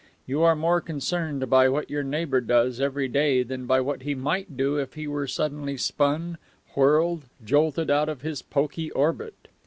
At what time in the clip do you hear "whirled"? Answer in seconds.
6.73-7.25